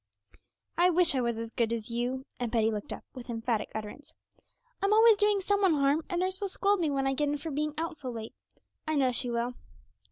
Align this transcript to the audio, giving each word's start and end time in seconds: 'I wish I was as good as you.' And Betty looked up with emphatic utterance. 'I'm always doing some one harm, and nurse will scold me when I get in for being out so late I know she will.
'I 0.79 0.89
wish 0.89 1.13
I 1.13 1.21
was 1.21 1.37
as 1.37 1.51
good 1.51 1.71
as 1.71 1.91
you.' 1.91 2.25
And 2.39 2.51
Betty 2.51 2.71
looked 2.71 2.91
up 2.91 3.03
with 3.13 3.29
emphatic 3.29 3.69
utterance. 3.75 4.15
'I'm 4.81 4.93
always 4.93 5.15
doing 5.15 5.41
some 5.41 5.61
one 5.61 5.75
harm, 5.75 6.01
and 6.09 6.21
nurse 6.21 6.41
will 6.41 6.47
scold 6.47 6.79
me 6.79 6.89
when 6.89 7.05
I 7.05 7.13
get 7.13 7.29
in 7.29 7.37
for 7.37 7.51
being 7.51 7.75
out 7.77 7.95
so 7.95 8.09
late 8.09 8.33
I 8.87 8.95
know 8.95 9.11
she 9.11 9.29
will. 9.29 9.53